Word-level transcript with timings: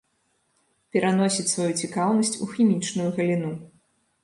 Пераносіць 0.95 1.45
сваю 1.51 1.69
цікаўнасць 1.83 2.35
у 2.47 2.51
хімічную 2.57 3.09
галіну. 3.21 3.55